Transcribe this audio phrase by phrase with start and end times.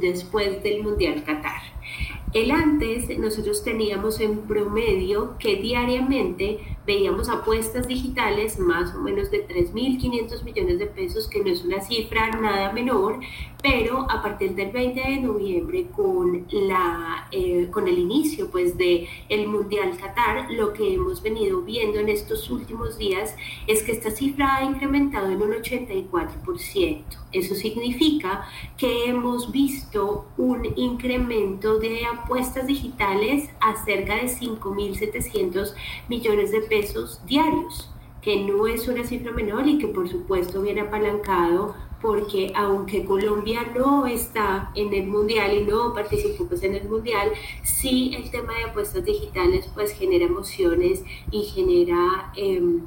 [0.00, 1.62] después del Mundial Qatar.
[2.32, 9.46] El antes nosotros teníamos en promedio que diariamente veíamos apuestas digitales más o menos de
[9.46, 13.20] 3.500 millones de pesos, que no es una cifra nada menor,
[13.62, 19.08] pero a partir del 20 de noviembre con, la, eh, con el inicio pues, de
[19.48, 23.34] Mundial Qatar, lo que hemos venido viendo en estos últimos días
[23.66, 27.25] es que esta cifra ha incrementado en un 84%.
[27.38, 28.46] Eso significa
[28.76, 35.74] que hemos visto un incremento de apuestas digitales a cerca de 5.700
[36.08, 37.90] millones de pesos diarios
[38.26, 43.72] que no es una cifra menor y que por supuesto viene apalancado porque aunque Colombia
[43.74, 47.30] no está en el mundial y no participó pues en el mundial,
[47.62, 52.82] sí el tema de apuestas digitales pues genera emociones y genera em,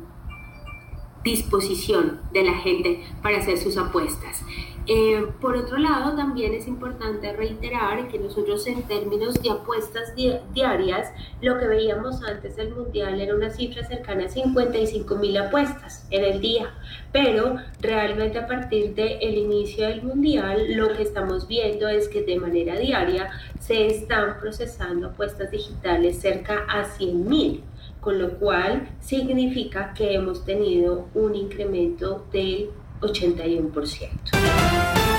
[1.24, 4.44] disposición de la gente para hacer sus apuestas.
[4.92, 11.14] Eh, por otro lado, también es importante reiterar que nosotros en términos de apuestas diarias,
[11.42, 16.24] lo que veíamos antes del Mundial era una cifra cercana a 55 mil apuestas en
[16.24, 16.74] el día,
[17.12, 22.40] pero realmente a partir del inicio del Mundial lo que estamos viendo es que de
[22.40, 27.64] manera diaria se están procesando apuestas digitales cerca a 100 mil
[28.02, 32.70] con lo cual significa que hemos tenido un incremento del
[33.02, 35.19] 81%.